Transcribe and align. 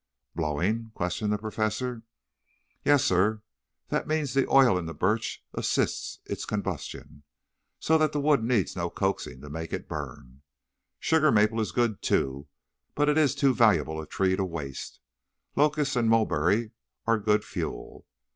"Blowing?" 0.33 0.89
questioned 0.95 1.31
the 1.31 1.37
Professor. 1.37 2.01
"Yes, 2.83 3.03
sir. 3.03 3.43
That 3.89 4.07
means 4.07 4.33
that 4.33 4.41
the 4.47 4.51
oil 4.51 4.75
in 4.79 4.87
the 4.87 4.95
birch 4.95 5.43
assists 5.53 6.21
its 6.25 6.43
combustion, 6.43 7.21
so 7.79 7.99
that 7.99 8.11
the 8.11 8.19
wood 8.19 8.43
needs 8.43 8.75
no 8.75 8.89
coaxing 8.89 9.41
to 9.41 9.49
make 9.51 9.71
it 9.71 9.87
burn. 9.87 10.41
Sugar 10.97 11.31
maple 11.31 11.61
is 11.61 11.71
good, 11.71 12.01
too, 12.01 12.47
but 12.95 13.09
it 13.09 13.17
is 13.19 13.35
too 13.35 13.53
valuable 13.53 14.01
a 14.01 14.07
tree 14.07 14.35
to 14.35 14.43
waste. 14.43 14.99
Locust 15.55 15.95
and 15.95 16.09
mulberry 16.09 16.71
are 17.05 17.19
good 17.19 17.45
fuel. 17.45 18.07